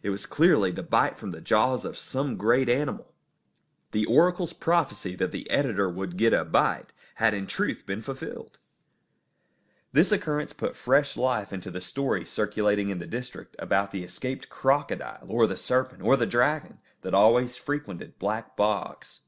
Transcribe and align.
It 0.00 0.10
was 0.10 0.26
clearly 0.26 0.70
the 0.70 0.84
bite 0.84 1.18
from 1.18 1.32
the 1.32 1.40
jaws 1.40 1.84
of 1.84 1.98
some 1.98 2.36
great 2.36 2.68
animal. 2.68 3.14
The 3.90 4.06
oracle's 4.06 4.52
prophecy 4.52 5.16
that 5.16 5.32
the 5.32 5.50
editor 5.50 5.90
would 5.90 6.16
get 6.16 6.32
a 6.32 6.44
bite 6.44 6.92
had 7.16 7.34
in 7.34 7.48
truth 7.48 7.84
been 7.84 8.00
fulfilled! 8.00 8.58
This 9.90 10.12
occurrence 10.12 10.52
put 10.52 10.76
fresh 10.76 11.16
life 11.16 11.52
into 11.52 11.72
the 11.72 11.80
stories 11.80 12.30
circulating 12.30 12.90
in 12.90 13.00
the 13.00 13.06
district 13.08 13.56
about 13.58 13.90
the 13.90 14.04
escaped 14.04 14.48
crocodile, 14.48 15.26
or 15.26 15.48
the 15.48 15.56
serpent, 15.56 16.00
or 16.02 16.16
the 16.16 16.26
dragon, 16.26 16.78
that 17.00 17.12
always 17.12 17.56
frequented 17.56 18.20
black 18.20 18.56
bogs. 18.56 19.22